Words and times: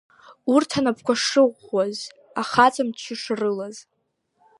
Урҭ 0.53 0.69
анапқәа 0.79 1.13
шыӷәӷәаз, 1.23 1.97
ахаҵа 2.41 2.83
мчы 2.87 3.15
шрылаз. 3.21 3.77